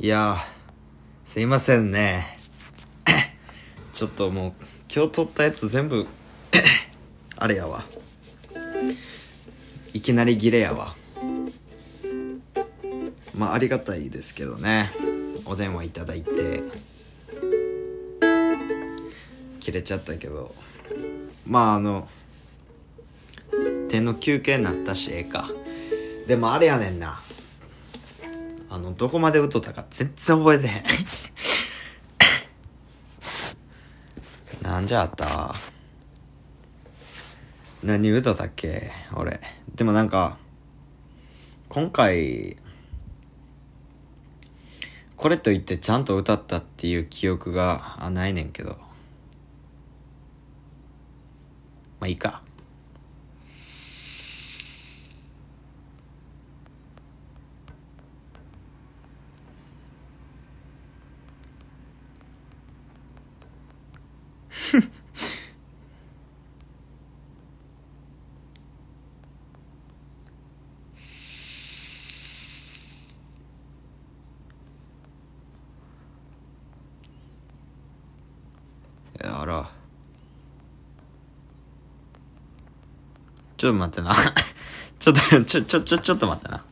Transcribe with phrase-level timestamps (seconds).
[0.00, 0.36] いや
[1.24, 2.38] すいませんね。
[3.92, 4.52] ちょっともう
[4.94, 6.06] 今日撮ったやつ全部
[7.34, 7.82] あれやわ。
[9.92, 10.94] いきなりギレやわ。
[13.34, 14.92] まあありがたいですけどね。
[15.44, 16.62] お電話いただいて。
[19.58, 20.54] 切れちゃったけど。
[21.44, 22.08] まああの
[23.88, 25.50] 手の休憩になったしええか。
[26.28, 27.20] でもあれやねんな。
[28.78, 30.84] のどこまで歌ったか全然覚えてへん。
[34.62, 35.54] なんじゃあった？
[37.82, 39.40] 何歌ったっけ俺。
[39.74, 40.38] でもなんか
[41.68, 42.56] 今回
[45.16, 48.70] これと言ってちゃんと歌ったっていう記憶がないねんけど。
[52.00, 52.42] まあいいか。
[79.48, 79.70] から。
[83.56, 84.14] ちょっと待ってな。
[85.00, 86.64] ちょっとちょちょちょちょっと待ってな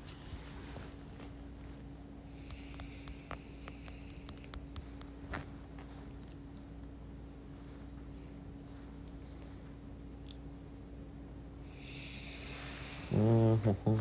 [13.13, 13.99] うんほほ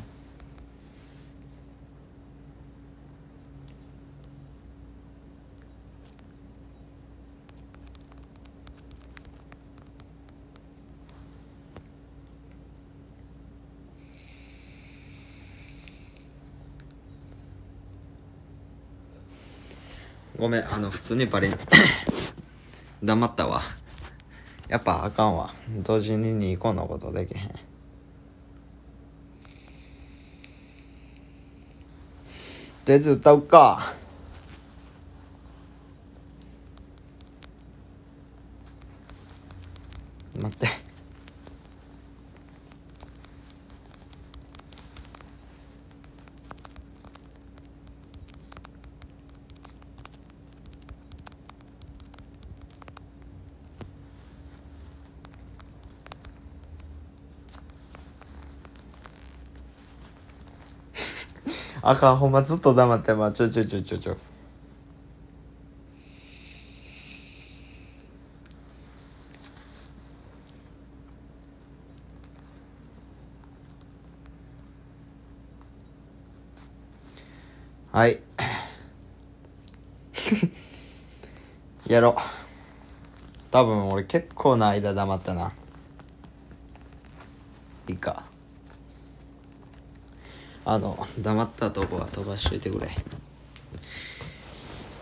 [20.38, 21.50] ごめんあの普通にバレ
[23.02, 23.62] 黙ったわ。
[24.68, 25.54] やっぱあかんわ。
[25.84, 27.48] 同時に2個のことできへん。
[27.48, 27.56] と
[32.88, 33.96] りあえず歌うか
[40.38, 40.86] 待って
[61.88, 62.18] あかん。
[62.18, 64.18] ほんまずっと黙ってまちょちょちょちょちょ
[77.92, 78.20] はい。
[81.86, 82.22] やろう。
[83.52, 85.52] 多分俺結構な間黙ったな。
[87.88, 88.25] いいか。
[90.68, 92.88] あの黙ったとこは飛ばしといてくれ。
[92.88, 92.92] よ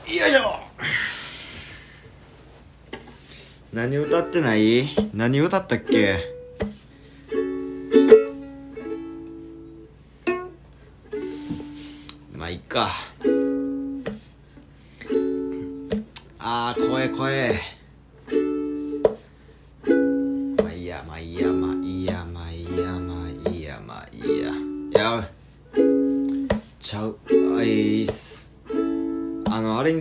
[0.06, 0.60] いしょ。
[3.72, 4.90] 何歌ってない？
[5.14, 6.20] 何歌ったっけ？
[12.36, 12.90] まあいっか。
[16.40, 17.60] あー声声。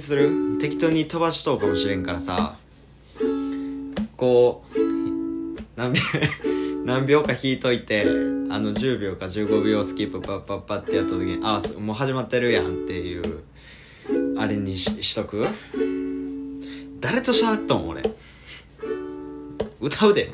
[0.03, 0.59] する？
[0.61, 2.57] 適当に飛ばしとうかもしれんからさ。
[4.17, 4.79] こう
[5.77, 6.01] 何秒
[6.85, 8.05] 何秒か引いといてあ
[8.61, 13.41] の10秒か15秒スキップパッパッパってやった時にあすもう始まってるやんっていう
[14.37, 15.45] あれにししとく？
[17.01, 18.03] 誰と喋っとん俺？
[19.81, 20.31] 歌うで。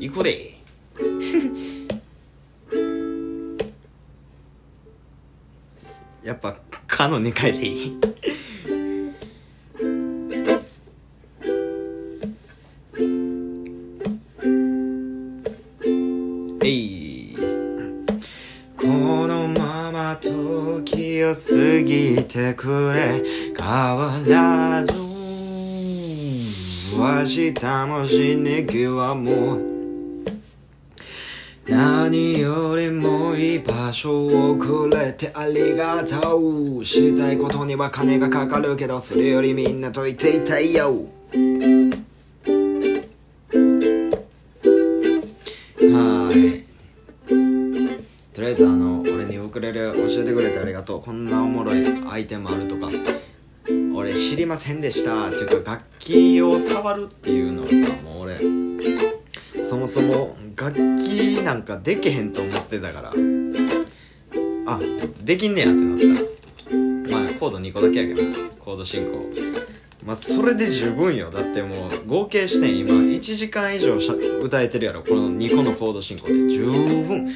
[0.00, 0.56] 行くで。
[6.24, 6.56] やっぱ
[6.88, 7.92] 「か」の2回でいい。
[22.40, 23.22] てくれ。
[23.58, 24.92] 変わらず。
[26.92, 29.70] 明日も死ねきはもう。
[31.68, 36.36] 何よりもいい場所をくれてありがと
[36.78, 36.84] う。
[36.84, 41.04] したいことには金がかかるけどそれよりみんなといていたいよ。
[45.92, 46.64] はい。
[48.32, 48.89] とりあえずあの
[49.72, 51.00] ろいろ教えてくれてありがとう。
[51.00, 52.90] こんなおもろいアイテムあるとか
[53.94, 55.28] 俺知りませんでした。
[55.28, 58.40] っていうか楽器を触るっていうのはさもう俺
[59.64, 63.12] そもそも楽器なんかできへんと思ってたから。
[64.66, 64.78] あ
[65.22, 67.16] できんねやってなった。
[67.16, 68.22] まあコード2個だけやけど
[68.58, 69.49] コード進行。
[70.04, 71.30] まあそれで十分よ。
[71.30, 73.96] だってもう合計して今1時間以上
[74.42, 75.02] 歌えてるやろ。
[75.02, 76.48] この2個のコード進行で。
[76.48, 77.26] 十分。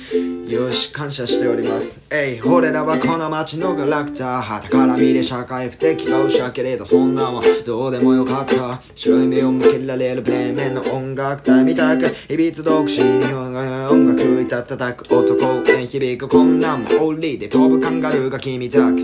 [0.48, 2.02] よし感謝しております。
[2.10, 8.80] えい俺らはこの街のガラクター旗から見れ社会不適合者けれどそんなもんどうでもよかった。
[8.94, 17.06] 白い目を向けられるブレーメンの音楽隊みたくいびつ独身に音楽いた叩く男響くこんなんも。
[17.06, 18.96] オリーで飛ぶカンガルーが君たく。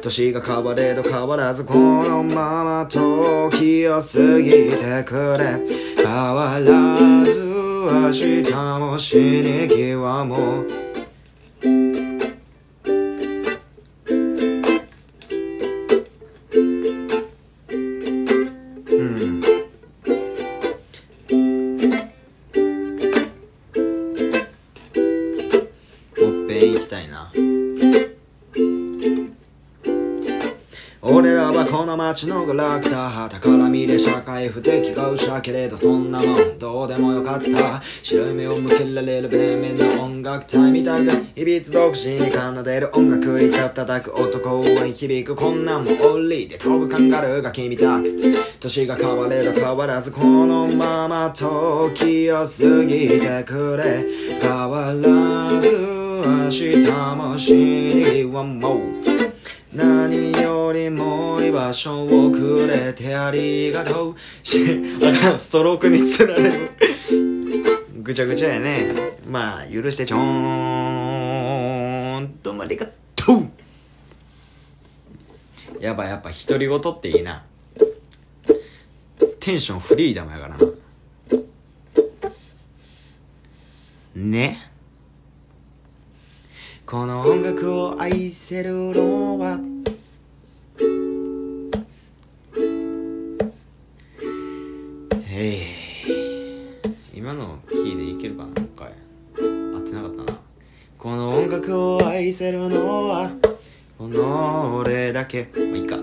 [0.00, 3.01] 年が変われど変わらずこのままと。
[3.50, 5.92] 時を過ぎてくれ。
[5.96, 10.64] 変わらず明日も死に際も
[31.92, 37.82] の街のガラクター旗から見れ社会不適合者けれどそんなもんどうでもよかった。
[37.82, 45.36] 白い目を向けられるブレーメンの音楽隊みたいでいびつ独身に奏でる音楽いた叩く男は響く。
[45.36, 48.10] こんなんもオンリーで飛ぶカンガルーが君たく。
[48.58, 54.06] 年が変われど変わらずこのまま時を過ぎてくれ。
[54.40, 59.31] 変わらず明日も死にはもう。
[59.74, 66.70] 何よりも居場所をくれてありがとうし、あかん、ストロークにつられる。
[68.02, 69.12] ぐちゃぐちゃやね。
[69.26, 70.20] まあ、許してちょー
[72.20, 72.86] んともありが
[73.16, 73.48] とう
[75.80, 77.42] やばい、やっぱ独り言っていいな。
[79.40, 80.66] テンションフリーダムやからな。
[84.14, 84.71] ね。
[86.92, 89.58] この音楽を愛せるのは。
[97.14, 98.88] 今のキーでいけるかな今回。
[99.74, 100.38] 合ってなかったな。
[100.98, 103.30] この音楽を愛せるのは。
[103.96, 105.48] この俺だけ。
[105.54, 105.96] まあいいか。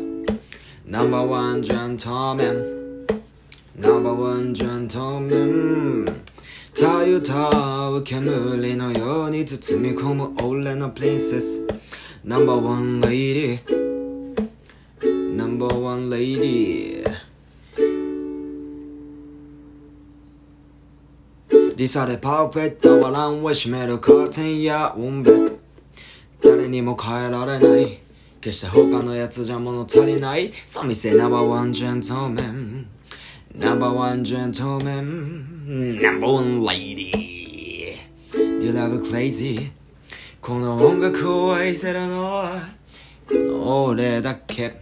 [0.88, 3.06] ナンバーワンジェントメン
[3.75, 6.29] ナンバーワンジェントメン
[6.75, 11.66] たゆたう煙のように包み込む俺のプリンセス
[12.24, 17.04] ナンバーワンレイディナンバーワンレイディ
[21.75, 25.31] ディサレパーフェクトはランウェイ閉めるカーテンや運ベ
[26.42, 28.00] 誰にも変えられない
[28.39, 32.79] 決して他のやつじゃ物足りないそう見せナンバーワンジェントメン
[33.60, 37.96] number one gentleman number one lady
[38.32, 39.72] Do you love crazy?
[40.40, 42.62] この音楽を愛せるのは
[43.30, 44.80] 俺だけ。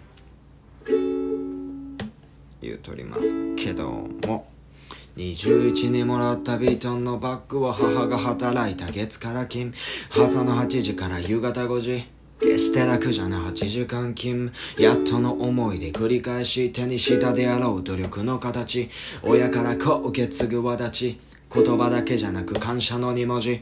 [2.61, 4.47] 言うとりますけども。
[5.17, 9.73] 21にもらったヴィトンのバッグは母が働いた月から金。
[10.11, 12.16] 朝の8時から夕方5時。
[12.39, 13.39] 決して楽じゃな。
[13.39, 18.89] 8時間勤務やっとの思いで繰り返し手にしたであろう努力の形。
[19.23, 21.19] 親から子受け継ぐ輪立ち。
[21.53, 23.61] 言葉だけじゃなく感謝の2文字。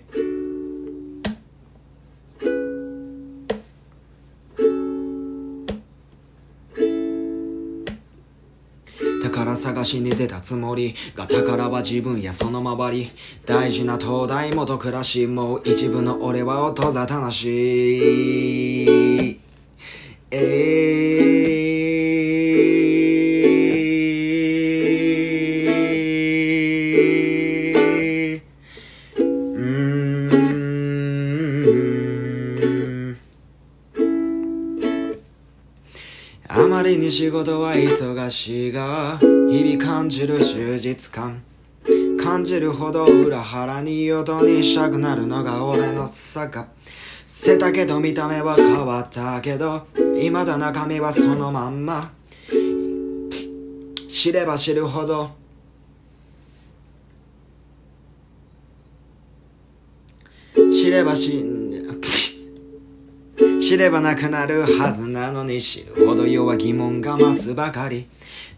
[9.29, 10.93] 宝探しに出たつもり。
[11.15, 13.11] が宝は自分やその周り。
[13.45, 15.25] 大事な灯台元暮らし。
[15.27, 17.49] もう一部の俺は音沙汰なし。
[20.31, 20.94] えー。
[37.15, 41.41] 仕事は忙しいが日々感じる充実感。
[42.21, 46.67] 感じるほど裏腹に音にしたくなるのが俺の坂
[47.25, 52.11] 背丈と見た目は変わったけど未だ中身はそのまんま。
[54.09, 55.29] 知れば知るほど
[60.69, 61.54] 知ればし
[63.65, 68.05] 知ればなくなるはずなのに知るほど弱疑問が増すばかり。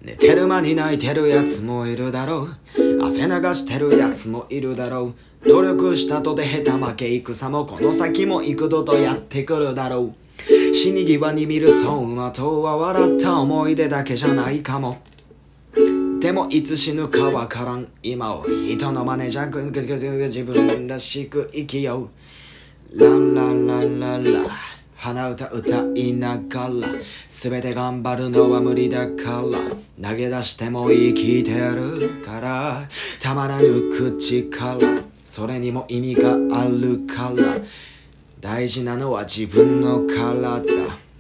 [0.02, 3.02] 寝てる間に泣いてるやつもいるだろう。
[3.02, 5.14] 汗流してるやつもいるだろ
[5.46, 5.48] う。
[5.48, 10.74] 努力したとで下手負け戦もこの先も幾度とやってくるだろう。
[10.74, 15.02] 死に際に見る損はとは笑った思い出だけじゃないかも。
[16.20, 17.88] でもいつ死ぬかわからん。
[18.04, 22.10] 今を人のマネじゃく自分らしく生きよ
[22.94, 23.00] う。
[23.00, 24.46] ランランランランラン。
[24.98, 26.72] 鼻歌歌いながら
[27.30, 29.44] 全て頑張るのは無理だか
[30.02, 32.84] ら投げ出しても生きてるから
[33.22, 37.62] たまらぬ口からそれにも意味があるから
[38.40, 40.64] 大事なのは自分の体。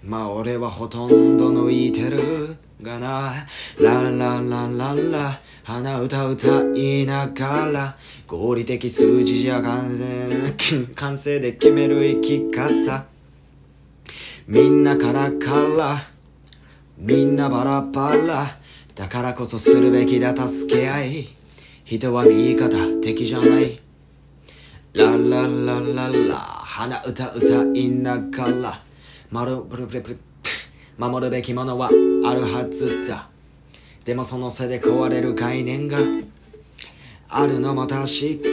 [0.03, 3.33] まあ俺はほとんど抜いてるがな。
[3.79, 13.16] ランララララ鼻歌歌いながら合理的数字じゃ完成完成で決める生き方。
[14.47, 16.01] みんなからから
[16.97, 18.47] みんなバラバラ
[18.95, 21.29] だからこそするべきだ助け合い。
[21.83, 23.77] 人は味方敵じゃない。
[24.93, 28.79] ラララララ鼻歌歌いながら
[29.31, 30.17] 丸ブルブルブル
[30.97, 33.27] 守るべきものはあるはずだ。
[34.05, 35.97] でもそのせいで壊れる概念が
[37.27, 38.05] あるのも確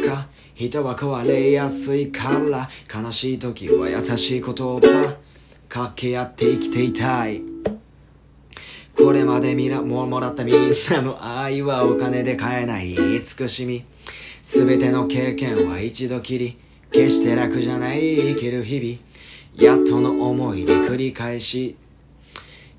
[0.05, 0.27] か。
[0.57, 5.24] 人は壊れやすいから悲しい時は優しい言葉。
[5.75, 7.43] 掛け合って生きていたい。
[8.97, 12.95] これまでみなももらったみんなの愛はお金で買えない。
[12.95, 13.85] 慈しみ。
[14.41, 16.57] 全ての経験は一度きり。
[16.93, 17.99] 決して楽じゃない。
[18.19, 19.67] 生きる日々。
[19.67, 21.75] やっとの思いで繰り返し。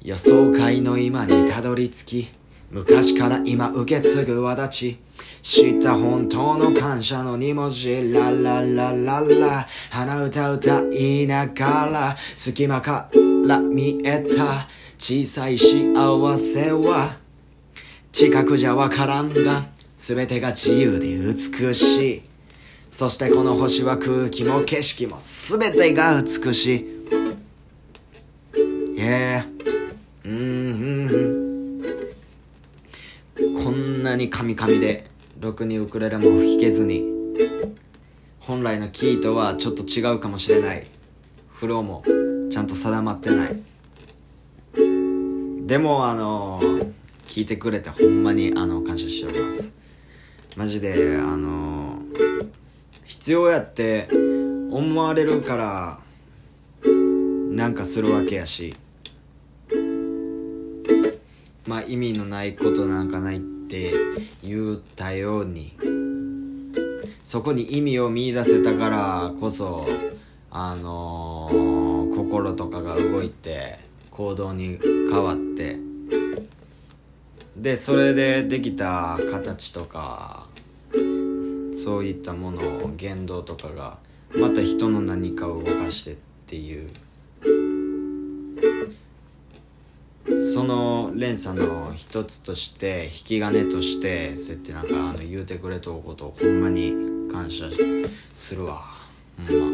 [0.02, 2.30] 予想外の今にたどり着き。
[2.72, 5.00] 昔から今受け継ぐわだち。
[5.46, 8.12] 知った本当の感謝の2文字。
[8.12, 13.12] ラララララ鼻歌歌いながら隙間か
[13.48, 14.68] ら見えた。
[14.98, 17.18] 小さい幸せは
[18.12, 22.22] 近くじゃわからんが全てが自由で美しい。
[22.90, 26.86] そしてこの星は空気も景色も全てが美しい。
[28.98, 29.44] Yeah
[30.26, 31.84] うんうん
[33.38, 33.64] うん。
[33.64, 37.04] こんなにカミカミでろくにウクレレも弾けずに
[38.40, 40.88] 本来のキーとはちょっと違うかもしれない。
[41.50, 42.04] フローも
[42.50, 43.60] ちゃんと定まってない。
[45.68, 46.62] でもあの
[47.28, 49.74] 聞いてくれてほんまにあの感謝しております。
[50.56, 52.00] マジであの
[53.04, 54.08] 必要やって
[54.72, 56.00] 思われるから
[57.50, 58.76] なんかするわけやし。
[61.68, 63.92] まあ意味のないことなんかないってって
[64.44, 65.76] 言ったように。
[67.24, 69.88] そこに意味を見いだせたからこそ
[70.52, 73.80] あのー、心とかが動いて
[74.12, 74.78] 行動に
[75.12, 75.80] 変わって。
[77.58, 80.46] でそれでできた形とか
[81.74, 83.98] そういったものを言動とかが
[84.40, 86.90] また人の何かを動かしてっていう。
[90.56, 96.94] その連鎖の一つとして引き金としてそうやってなんかあの言うてくれとうことをほんまに
[97.30, 97.66] 感謝
[98.32, 98.86] するわ。
[99.50, 99.66] ほんま。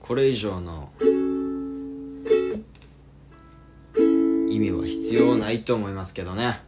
[0.00, 0.88] これ以上の
[4.48, 6.62] 意味は必要ないと思いますけどね。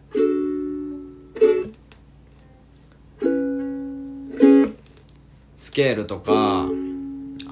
[5.57, 6.69] スケールとか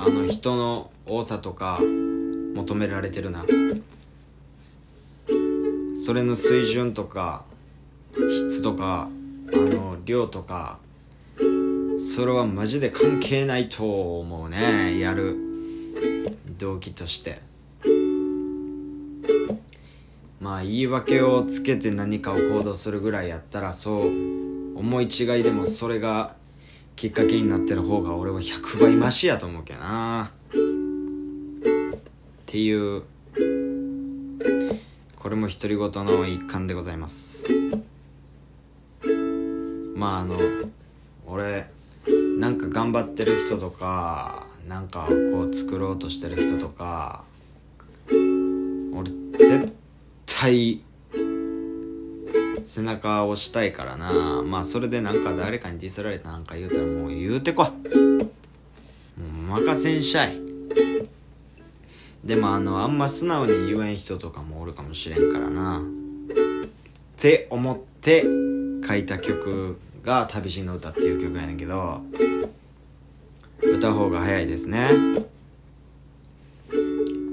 [0.00, 1.80] あの人の多さとか
[2.54, 3.44] 求められてるな。
[5.94, 7.44] それの水準とか
[8.14, 9.08] 質とか
[9.52, 10.78] あの量とか
[11.98, 15.36] それはマジで関係ないと思うねやる
[16.58, 17.40] 動機として。
[20.40, 26.36] まあ言い訳をつけて何かを行動するぐらいやったらそう思い違いでもそれが
[26.98, 30.32] きっかけになってる方が俺は100倍マシやと思うけどな。
[30.32, 30.32] っ
[32.44, 33.04] ていう
[35.14, 37.46] これも独り言の一環でございます。
[39.94, 40.36] まああの
[41.24, 41.68] 俺
[42.40, 47.22] なんか頑張ってる人とかなんかこう作ろうとしてる人とか
[48.10, 49.72] 俺絶
[50.26, 50.80] 対
[52.64, 54.42] 背中を押したいからな。
[54.42, 57.70] まあそれでなんか誰かにディスられたなんか言うたらもう言うてこも
[59.18, 60.40] う任せんしゃい。
[62.24, 65.80] でもあのあんま素直に言えん人とかもおるかもしれんからな。
[65.80, 65.82] っ
[67.16, 68.24] て思って
[68.86, 72.00] 書いた曲が「旅路の歌」っていう曲やねんけど
[73.62, 74.88] 歌う方が早いですね。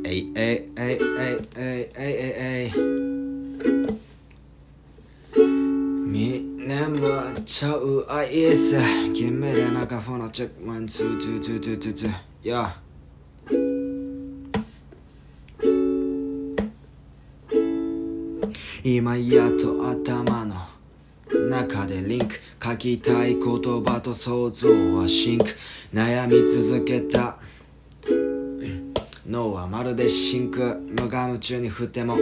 [0.06, 4.05] えいえいえいえいえいえいえい。
[7.44, 8.06] ちゃう。
[8.10, 8.76] アイス
[9.14, 10.70] 金目で中フォナチェック。
[10.70, 12.10] ワンツーツーツーツーツーツー。
[12.44, 12.76] いや。
[18.84, 20.56] 今やっと頭の
[21.50, 22.40] 中でリンク。
[22.64, 23.44] 書きたい言
[23.84, 25.46] 葉と想像はシンク。
[25.94, 27.38] 悩み続けた。
[29.28, 30.80] 脳はまるでシンク。
[30.88, 32.16] 無我夢中に振っても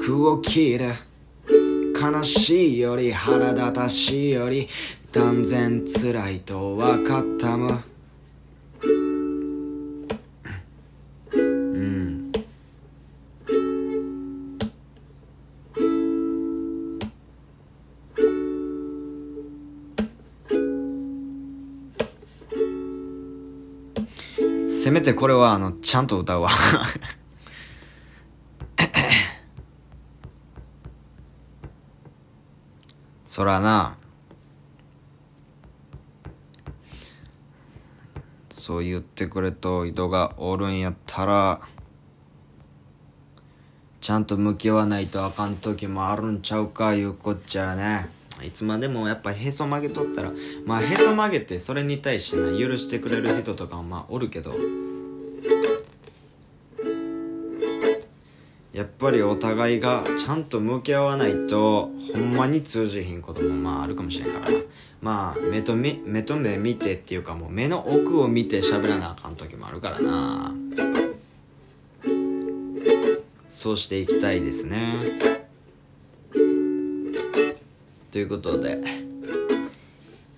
[0.00, 0.92] 空を切る。
[1.98, 4.68] 悲しいより腹立たしいより
[5.12, 7.70] 断然辛いと分かったむ。
[11.32, 12.32] うん。
[24.68, 26.50] せめてこれはあのちゃんと歌うわ。
[33.36, 33.98] そらな。
[38.48, 41.60] そう言ってくれと人がおるんやったら
[44.00, 48.08] ちゃんと向き合わないとあかん時もあるんちゃうかいうこっちゃね。
[48.42, 50.32] いつまでもやっぱへそ曲げとったら
[50.64, 54.54] まあへそ曲げてそれに対してな許してくれる人とかもまあおるけど。
[58.76, 64.58] やっぱりお互いがちゃんと向き合わないとほんまに通じひんこともまああるかもしれんからな。
[65.00, 70.54] まあ目と目目と目見てっていうかもう目の奥を見て喋らなあかん時もあるからな。
[73.48, 74.96] そうしていきたいですね。
[78.10, 78.78] ということで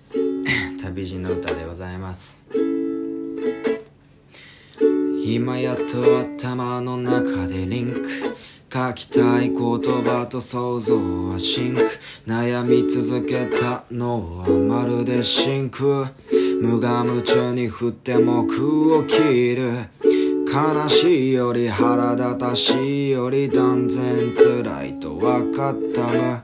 [0.81, 2.45] 旅路の歌でございます。
[5.25, 8.28] 今やっと頭の中でリンク。
[8.71, 10.95] 書きたい言葉と想像
[11.27, 11.81] はシンク
[12.27, 16.11] 悩み続けたのはまるで真空
[16.61, 19.69] 無我夢中に振っても空を切る。
[20.51, 26.43] 悲しいより腹立たしいより断然辛いと分かったわ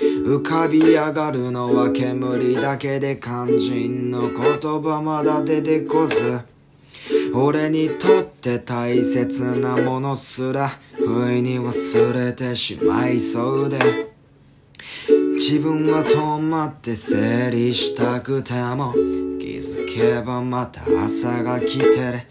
[0.00, 6.40] 浮かび上がるのは煙だけで肝心の言葉まだ出てこず。
[7.32, 10.70] 俺にとって大切なものすら
[11.06, 13.78] 不意に忘れてしまいそうで。
[15.34, 18.92] 自分は止まって整理したくても
[19.38, 22.22] 気づけばまた朝が来てる。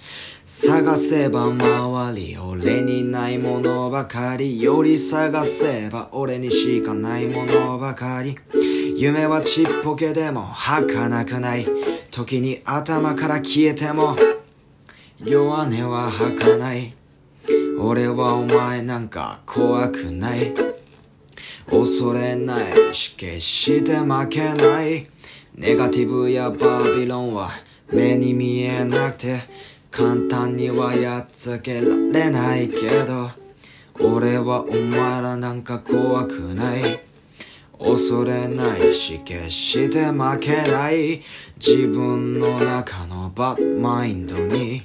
[0.45, 4.61] 探せば周り俺にないものばかり。
[4.61, 8.37] より探せば俺にしかないものばかり。
[8.97, 11.65] 夢はちっぽけでも儚くない。
[12.11, 14.17] 時に頭から消えても
[15.23, 16.93] 弱音は吐かない。
[17.87, 20.55] 俺はお前なんか怖くない。
[21.69, 25.07] 恐れないし決して負けない。
[25.53, 27.51] ネガティブやバビロンは
[27.93, 29.39] 目に見えなくて
[29.91, 33.29] 簡単にはやっつけられないけど
[33.99, 36.81] 俺はお前らなんか怖くない。
[37.77, 41.21] 恐れないし決して負けない。
[41.57, 44.81] 自分の中のバッドマインドに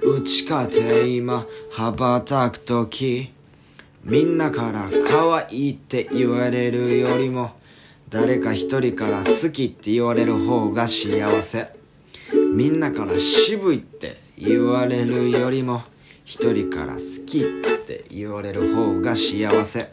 [0.00, 3.32] 打ち勝て今羽ばたく時
[4.04, 7.52] みんなから可愛いって言われるよりも
[8.08, 11.68] 誰か一人から好きって言われる方が幸せ。
[12.54, 15.82] みんなから渋いって言われるよりも
[16.24, 17.42] 一人から好きっ
[17.86, 19.90] て言われる方が幸せ。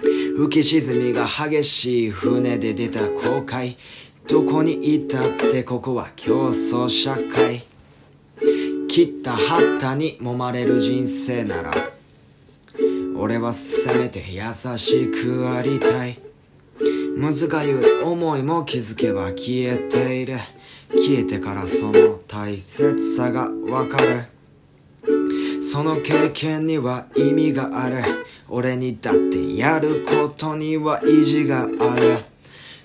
[0.00, 3.76] 浮き沈みが激しい船で出た後悔
[4.28, 7.64] どこにいたってここは競争社会。
[8.96, 11.70] 切った葉っぱに揉まれる人生なら
[13.14, 16.18] 俺はせめて優しくありたい。
[17.14, 20.38] むずがゆい思いも気づけば消えている。
[20.92, 24.24] 消えてからその大切さがわかる。
[25.62, 27.96] その経験には意味がある。
[28.48, 32.16] 俺にだってやることには意地がある。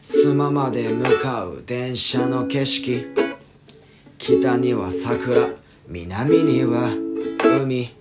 [0.01, 3.05] スマまで向かう電車の景色。
[4.17, 5.60] 北には桜。
[5.87, 6.89] 南には
[7.43, 7.95] 海。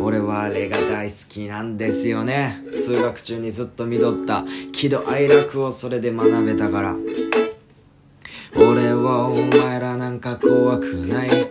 [0.00, 2.62] 俺はあれが大好きなんですよね。
[2.76, 6.96] 通学中にずっと見とった喜怒哀楽をそれで学べたから。
[8.54, 11.48] 俺はお前らなんか怖くない。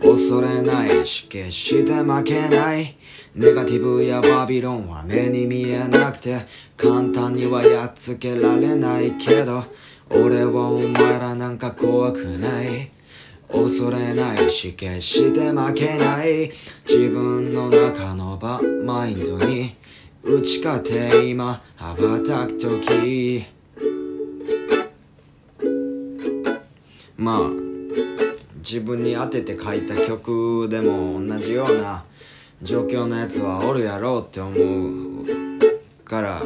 [0.00, 1.06] 恐れない。
[1.06, 2.96] し決して負けない。
[3.34, 6.38] ネガティブやバビロンは目に見えなくて。
[6.76, 9.64] 簡単にはやっつけられないけど。
[10.10, 12.90] 俺はお前らなんか怖くない。
[13.50, 16.50] 恐れないし決して負けない。
[16.86, 19.74] 自分の中のバマインドに
[20.22, 23.44] 打ち勝て今羽ばたく時。
[27.16, 27.50] まあ
[28.58, 32.04] 自分に当てて書いた曲でも同じような
[32.62, 34.52] 状況のやつはおるやろうって思
[35.22, 35.24] う
[36.04, 36.42] から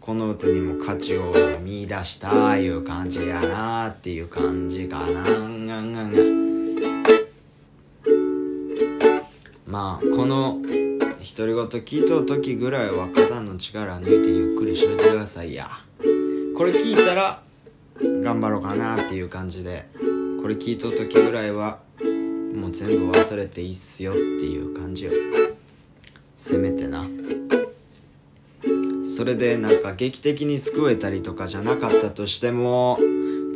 [0.00, 5.55] この歌にも価値を見出したいう感じやなっていう感じかな。
[9.66, 15.68] まあこの独り言聞いとう時ぐらいは肩の力抜いてゆっくりしといてくださいや。
[16.56, 17.42] これ聞いたら
[18.00, 19.86] 頑張ろうかなっていう感じで。
[20.46, 21.80] これ聞いとう時ぐらいは
[22.54, 25.10] もう全部忘れていいっすよっていう感じよ。
[26.36, 27.04] せめてな。
[29.04, 32.96] それでなんか劇的に救えたりとかじゃなかったとしても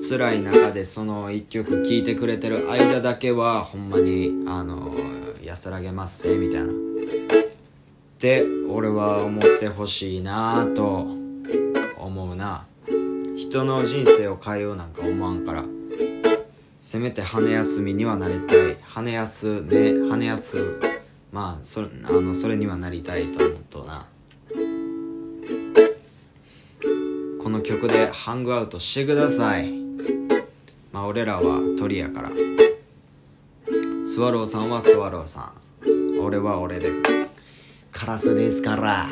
[0.08, 4.94] 辛い中でその一曲聴いてくれてる間だけはほんまにあの
[5.44, 6.72] 安らげますぜみたいな。
[6.72, 6.72] っ
[8.18, 11.06] て俺は思ってほしいなと
[11.98, 12.66] 思うな。
[13.36, 15.64] 人の人生を変えようなんか思わんから。
[16.80, 18.76] せめて羽休みにはなりたい。
[18.82, 20.80] 羽休め羽休
[21.30, 24.06] まあそあのそれにはなりたいと思うとな。
[27.42, 29.89] この曲でハングアウトしてください。
[31.00, 32.30] まあ俺らは鳥やから。
[34.04, 35.54] スワローさんはスワローさ
[35.86, 36.20] ん。
[36.20, 36.90] 俺は俺で。
[37.90, 39.06] カラスですから。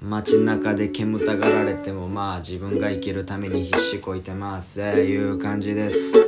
[0.00, 4.80] 街中で煙たがられてもまあ自分が生きるために必死こいてます。
[4.80, 6.25] いう感じです。